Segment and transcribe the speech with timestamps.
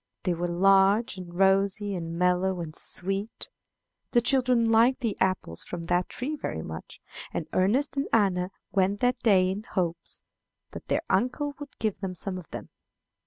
[0.23, 3.49] They were large, and rosy, and mellow, and sweet.
[4.13, 6.99] The children liked the apples from that tree very much,
[7.31, 10.23] and Ernest and Anna went that day in hopes
[10.71, 12.69] that their uncle would give them some of them.